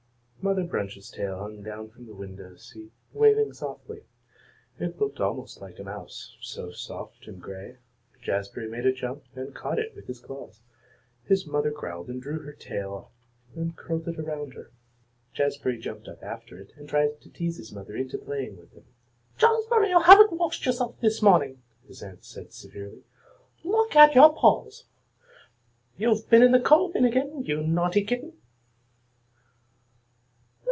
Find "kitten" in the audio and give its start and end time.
28.03-28.33